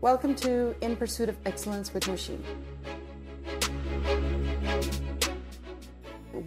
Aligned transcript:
Welcome 0.00 0.34
to 0.36 0.74
In 0.80 0.96
Pursuit 0.96 1.28
of 1.28 1.36
Excellence 1.46 1.94
with 1.94 2.08
Machine. 2.08 2.42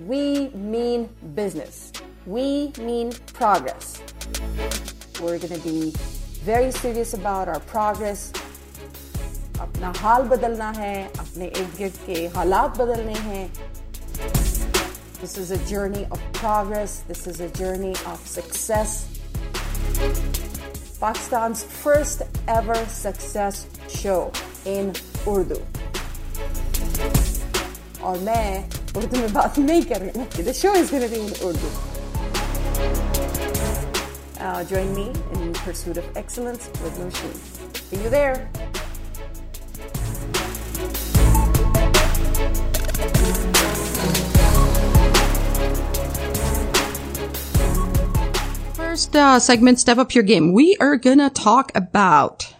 We 0.05 0.49
mean 0.49 1.09
business. 1.35 1.91
We 2.25 2.71
mean 2.79 3.13
progress. 3.33 4.01
We're 5.21 5.39
going 5.39 5.53
to 5.53 5.63
be 5.67 5.93
very 6.43 6.71
serious 6.71 7.13
about 7.13 7.47
our 7.47 7.59
progress. 7.61 8.31
अपना 9.61 9.93
हाल 9.97 10.23
बदलना 10.29 10.69
है 10.77 10.95
अपने 11.19 11.45
इर्द 11.45 11.77
गिर्द 11.77 11.97
के 12.05 12.25
हालात 12.35 12.77
बदलने 12.77 13.13
हैं 13.27 13.51
This 15.21 15.37
is 15.37 15.51
a 15.51 15.57
journey 15.69 16.05
of 16.11 16.19
progress. 16.33 16.99
This 17.07 17.25
is 17.27 17.39
a 17.39 17.49
journey 17.49 17.95
of 18.05 18.19
success. 18.27 19.07
Pakistan's 20.99 21.63
first 21.63 22.21
ever 22.47 22.75
success 22.87 23.67
show 23.89 24.31
in 24.65 24.93
Urdu. 25.27 25.59
और 28.03 28.17
मैं 28.19 28.69
उर्दू 28.97 29.19
में 29.19 29.33
बात 29.33 29.57
नहीं 29.59 29.83
कर 29.91 30.01
रही 30.01 30.19
हूँ 30.19 30.27
The 30.45 30.53
show 30.53 30.73
is 30.75 30.91
going 30.91 31.03
to 31.03 31.09
be 31.09 31.21
in 31.21 31.33
Urdu. 31.43 31.69
Uh, 34.39 34.63
join 34.63 34.93
me 34.93 35.07
in 35.33 35.53
pursuit 35.53 35.97
of 35.97 36.05
excellence 36.15 36.69
with 36.83 36.99
Nosheen. 36.99 37.35
See 37.89 38.03
you 38.03 38.09
there. 38.09 38.49
First 49.10 49.18
uh, 49.18 49.40
segment, 49.40 49.80
Step 49.80 49.98
Up 49.98 50.14
Your 50.14 50.22
Game. 50.22 50.52
We 50.52 50.76
are 50.76 50.96
gonna 50.96 51.30
talk 51.30 51.72
about 51.74 52.54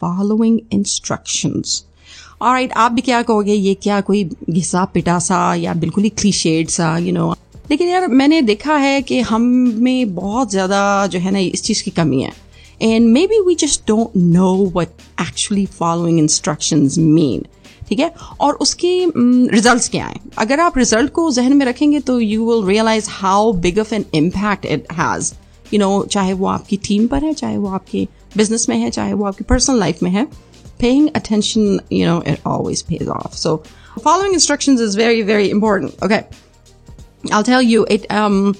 following 0.00 0.54
instructions. 0.70 1.84
Alright, 2.40 2.72
आप 2.74 2.92
भी 2.92 3.02
क्या 3.02 3.20
कहोगे 3.22 3.52
ये 3.52 3.74
क्या 3.82 4.00
कोई 4.00 4.22
घिसा 4.50 4.84
पिटा 4.94 5.18
सा 5.18 5.40
या 5.54 5.74
बिल्कुल 5.74 6.04
ही 6.04 6.10
क्लीशेड 6.10 6.68
सा 6.68 6.96
यू 6.98 7.06
you 7.06 7.14
नो 7.14 7.26
know. 7.26 7.38
लेकिन 7.70 7.88
यार 7.88 8.06
मैंने 8.10 8.40
देखा 8.42 8.76
है 8.76 9.02
कि 9.02 9.20
हम 9.22 9.42
में 9.78 10.14
बहुत 10.14 10.50
ज़्यादा 10.50 11.06
जो 11.06 11.18
है 11.18 11.30
ना 11.30 11.38
इस 11.38 11.64
चीज़ 11.64 11.82
की 11.84 11.90
कमी 11.90 12.22
है 12.22 12.32
and 12.82 13.08
maybe 13.26 13.40
we 13.46 13.54
just 13.64 13.86
don't 13.88 14.16
know 14.16 14.54
what 14.76 14.88
actually 15.20 15.66
following 15.74 16.18
instructions 16.18 16.98
mean 16.98 17.44
ठीक 17.88 18.00
है 18.00 18.12
और 18.40 18.54
उसके 18.62 18.94
रिजल्ट्स 19.54 19.88
क्या 19.88 20.06
हैं 20.06 20.20
अगर 20.38 20.60
आप 20.60 20.78
रिज़ल्ट 20.78 21.12
को 21.12 21.30
जहन 21.32 21.56
में 21.56 21.66
रखेंगे 21.66 22.00
तो 22.00 22.18
you 22.20 22.50
will 22.50 22.66
realise 22.68 23.10
how 23.10 23.52
big 23.60 23.78
of 23.78 23.94
an 23.94 24.04
impact 24.14 24.66
it 24.66 24.92
has 24.92 25.32
you 25.73 25.79
know 25.79 26.03
चाहे 26.11 26.33
वो 26.33 26.47
आपकी 26.47 26.77
टीम 26.87 27.07
पर 27.07 27.23
है 27.23 27.33
चाहे 27.33 27.57
वो 27.57 27.69
आपके 27.79 28.07
बिजनेस 28.37 28.67
में 28.69 28.77
है 28.77 28.89
चाहे 28.89 29.13
वो 29.13 29.25
आपकी 29.25 29.43
पर्सनल 29.49 29.79
लाइफ 29.79 30.03
में 30.03 30.11
है 30.11 30.27
paying 30.79 31.09
attention 31.17 31.79
you 31.89 32.05
know 32.05 32.21
it 32.31 32.41
always 32.45 32.81
pays 32.87 33.07
off 33.07 33.33
so 33.33 33.51
following 34.07 34.33
instructions 34.33 34.81
is 34.81 34.95
very 34.95 35.21
very 35.21 35.49
important 35.49 36.03
okay 36.07 36.27
i'll 37.31 37.43
tell 37.43 37.61
you 37.61 37.85
it 37.89 38.09
um 38.11 38.55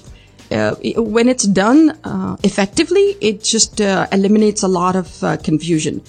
uh, 0.50 0.74
when 1.16 1.28
it's 1.28 1.44
done 1.44 1.98
uh, 2.04 2.36
effectively 2.42 3.16
it 3.20 3.42
just 3.42 3.80
uh, 3.80 4.06
eliminates 4.12 4.62
a 4.62 4.68
lot 4.68 4.96
of 4.96 5.22
uh, 5.22 5.36
confusion 5.38 6.00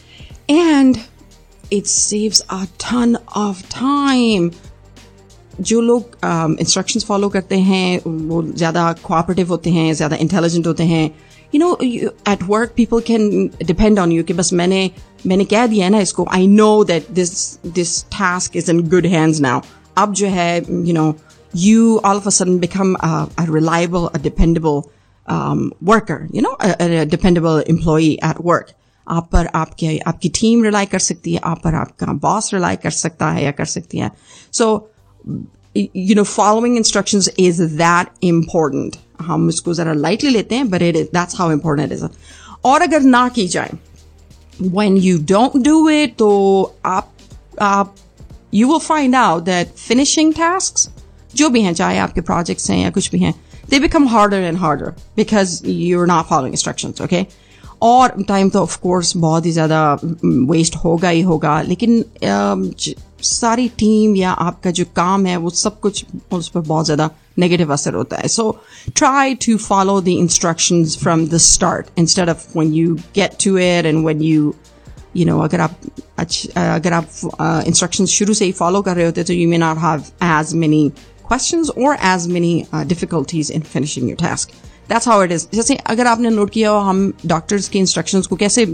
and 0.47 1.01
it 1.69 1.87
saves 1.87 2.41
a 2.49 2.67
ton 2.77 3.17
of 3.35 3.67
time 3.69 4.51
जो 5.60 5.80
लोग 5.80 6.16
instructions 6.24 7.04
follow 7.04 7.28
करते 7.28 7.58
हैं 7.60 8.00
वो 8.06 8.42
ज़्यादा 8.42 8.92
cooperative 9.04 9.48
होते 9.48 9.70
हैं 9.70 9.92
ज़्यादा 9.94 10.16
intelligent 10.16 10.66
होते 10.66 10.84
हैं। 10.84 11.04
You 11.54 11.60
know 11.60 11.76
at 12.32 12.42
work 12.42 12.72
people 12.76 13.00
can 13.06 13.50
depend 13.64 13.98
on 13.98 14.12
you 14.12 14.22
कि 14.24 14.32
बस 14.34 14.52
मैंने 14.52 14.90
मैंने 15.26 15.44
कह 15.44 15.66
दिया 15.66 15.84
है 15.84 15.90
ना 15.90 16.00
इसको 16.00 16.26
I 16.34 16.46
know 16.46 16.72
that 16.84 17.10
this 17.10 17.34
this 17.74 18.02
task 18.04 18.56
is 18.56 18.70
in 18.70 18.88
good 18.88 19.06
hands 19.06 19.40
now 19.40 19.60
अब 19.98 20.12
जो 20.12 20.26
है 20.38 20.56
you 20.58 20.92
know 20.92 21.14
become 22.60 22.96
a, 23.06 23.28
a 23.38 23.44
reliable, 23.46 24.04
a 24.14 24.18
dependable 24.18 24.78
um, 25.28 25.70
worker, 25.82 26.28
you 26.32 26.40
know, 26.40 26.52
a, 26.60 27.00
a 27.00 27.04
dependable 27.04 27.58
employee 27.72 28.14
at 28.22 28.40
work. 28.42 28.70
आप 29.06 29.28
पर 29.32 29.46
आपके 29.54 29.98
आपकी 30.06 30.28
टीम 30.28 30.64
रिलाई 30.64 30.86
कर 30.86 30.98
सकती 30.98 31.32
है 31.34 31.40
आप 31.44 31.60
पर 31.64 31.74
आपका 31.74 32.12
बॉस 32.22 32.52
रिलाई 32.54 32.76
कर 32.76 32.90
सकता 32.90 33.30
है 33.30 33.44
या 33.44 33.50
कर 33.50 33.64
सकती 33.64 33.98
है। 33.98 34.10
सो 34.52 34.70
you 35.75 36.15
know 36.15 36.23
following 36.23 36.77
instructions 36.77 37.29
is 37.37 37.59
that 37.77 38.09
important 38.21 38.97
हम 39.21 39.49
इसको 39.49 39.73
जरा 39.73 39.93
लाइटली 39.93 40.29
लेते 40.29 40.55
हैं 40.55 40.69
but 40.69 40.81
it 40.81 40.95
is 40.95 41.07
that's 41.17 41.37
how 41.39 41.49
important 41.57 41.91
it 41.91 41.95
is 41.97 42.03
और 42.65 42.81
अगर 42.81 43.01
ना 43.01 43.27
की 43.29 43.47
जाए 43.47 43.71
when 44.75 44.97
you 45.07 45.17
don't 45.31 45.57
do 45.67 45.77
it 45.95 46.17
तो 46.17 46.29
आप 46.85 47.11
आप 47.61 47.95
you 48.51 48.67
will 48.67 48.83
find 48.87 49.15
out 49.15 49.45
that 49.45 49.75
finishing 49.87 50.33
tasks 50.33 50.87
जो 51.35 51.49
भी 51.49 51.61
हैं 51.61 51.73
चाहे 51.73 51.97
आपके 51.97 52.21
projects 52.21 52.69
हैं 52.69 52.77
या 52.77 52.89
कुछ 52.89 53.11
भी 53.11 53.19
हैं 53.19 53.33
they 53.69 53.79
become 53.87 54.07
harder 54.07 54.41
and 54.49 54.57
harder 54.57 54.93
because 55.19 55.61
you're 55.63 56.07
not 56.07 56.29
following 56.29 56.53
instructions 56.59 57.01
okay 57.01 57.27
और 57.82 58.22
टाइम 58.28 58.48
तो 58.50 58.60
ऑफ़ 58.62 58.78
कोर्स 58.80 59.16
बहुत 59.16 59.46
ही 59.46 59.52
ज़्यादा 59.52 59.98
वेस्ट 60.24 60.76
होगा 60.84 61.08
ही 61.08 61.20
होगा। 61.22 61.60
लेकिन 61.62 62.04
सारी 63.22 63.68
टीम 63.78 64.16
या 64.16 64.30
आपका 64.30 64.70
जो 64.70 64.84
काम 64.96 65.26
है 65.26 65.36
वो 65.36 65.50
सब 65.50 65.78
कुछ 65.80 66.04
उस 66.32 66.48
पर 66.48 66.60
बहुत 66.60 66.84
ज़्यादा 66.84 67.10
नेगेटिव 67.38 67.72
असर 67.72 67.94
होता 67.94 68.16
है। 68.16 68.28
So 68.28 68.50
try 68.96 69.34
to 69.46 69.56
follow 69.58 70.00
the 70.00 70.08
instructions 70.08 70.96
from 71.02 71.26
the 71.28 71.36
start 71.44 71.86
instead 71.98 72.28
of 72.28 72.46
when 72.56 72.72
you 72.74 72.94
get 73.14 73.36
to 73.44 73.56
it 73.58 73.86
and 73.86 74.04
when 74.04 74.22
you 74.22 74.54
you 75.16 75.26
know 75.26 75.38
अगर 75.40 75.60
आप 75.60 75.76
अच्छा 76.18 76.74
अगर 76.74 76.92
आप 76.92 77.08
इंस्ट्रक्शंस 77.66 78.10
शुरू 78.10 78.34
से 78.34 78.44
ही 78.44 78.52
फॉलो 78.52 78.82
कर 78.82 78.96
रहे 78.96 79.06
होते 79.06 79.24
तो 79.24 79.32
you 79.32 79.48
may 79.48 79.58
not 79.58 79.78
have 79.78 80.04
as 80.32 80.54
many 80.64 80.90
questions 81.26 81.68
or 81.82 81.90
as 82.06 82.24
many 82.28 82.48
uh, 82.76 82.84
difficulties 82.88 83.50
in 83.58 83.62
finishing 83.74 84.08
your 84.08 84.16
task. 84.90 85.08
How 85.08 85.22
it 85.24 85.32
is 85.32 85.46
जैसे 85.54 85.74
अगर 85.74 86.06
आपने 86.06 86.30
नोट 86.30 86.50
किया 86.50 86.70
हो, 86.70 86.78
हम 86.78 87.12
डॉक्टर्स 87.26 87.68
के 87.68 87.78
इंस्ट्रक्शंस 87.78 88.26
को 88.26 88.36
कैसे 88.36 88.66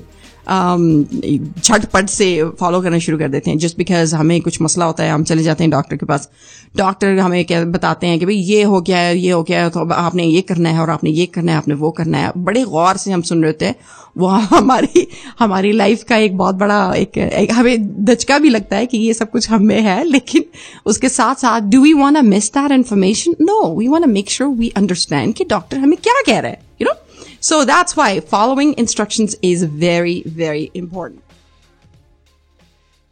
झटपट 0.49 2.09
से 2.09 2.29
फॉलो 2.61 2.81
करना 2.83 2.99
शुरू 2.99 3.19
कर 3.19 3.29
देते 3.29 3.51
हैं 3.51 3.59
जस्ट 3.59 3.77
बिकॉज़ 3.79 4.15
हमें 4.17 4.41
कुछ 4.41 4.61
मसला 4.63 4.85
होता 4.85 5.05
है 5.05 5.11
हम 5.11 5.25
चले 5.25 5.43
जाते 5.43 5.65
हैं 5.65 5.71
डॉक्टर 5.71 5.97
के 5.97 6.07
पास। 6.07 6.29
डॉक्टर 6.77 7.19
हमें 7.19 7.45
क्या 7.45 7.63
बताते 7.67 8.07
हैं 8.07 8.19
कि 8.19 8.27
भाई 8.27 8.35
ये 8.35 8.63
हो 8.63 8.81
गया 8.81 8.99
है 8.99 9.19
ये 9.19 9.31
हो 9.31 9.43
गया 9.43 9.63
है 9.63 9.71
तो 9.71 9.89
आपने 9.95 10.25
ये 10.25 10.41
करना 10.41 10.71
है 10.71 10.81
और 10.81 10.91
आपने 10.91 11.11
ये 11.11 11.27
करना 11.27 11.53
है 11.53 11.59
आपने 11.59 11.75
वो 11.75 11.91
करना 11.91 12.19
है। 12.19 12.33
बड़े 12.37 12.63
गौर 12.65 12.97
से 12.97 13.13
हम 13.13 13.23
सुन 13.23 13.43
रहे 13.43 13.53
होते 13.53 13.67
हैं। 13.67 13.75
वो 14.19 14.27
हमारी 14.27 15.07
हमारी 15.39 15.73
लाइफ 15.73 16.03
का 16.03 16.17
एक 16.17 16.37
बहुत 16.39 16.55
बड़ा 16.55 16.95
एक, 16.95 17.19
एक 17.19 17.53
हमें 17.53 18.05
दचका 18.05 18.39
भी 18.39 18.49
लगता 18.49 18.77
है 18.77 18.87
कि 18.87 18.99
ये 18.99 19.15
सब 19.15 19.31
कुछ 19.31 19.51
हमें 19.51 19.81
है 19.81 20.03
लेकिन 20.05 20.45
उसके 20.87 21.09
साथ 21.09 21.35
साथ 21.35 21.61
do 21.71 21.81
we 21.83 21.93
want 21.93 22.19
miss 22.25 22.51
that 22.53 22.73
information 22.73 23.35
no 23.41 23.61
we 23.77 23.89
want 23.89 24.07
make 24.07 24.31
sure 24.31 24.51
we 24.51 24.73
understand 24.77 25.35
कि 25.35 25.45
डॉक्टर 25.45 25.79
हमें 25.79 25.97
क्या 26.03 26.21
कह 26.27 26.39
रहा 26.39 26.51
है 26.51 26.61
you 26.83 26.89
know 26.89 26.95
So 27.41 27.65
that's 27.65 27.97
why 27.97 28.21
following 28.21 28.75
instructions 28.79 29.37
is 29.43 29.63
very, 29.63 30.23
very 30.23 30.71
important. 30.75 31.23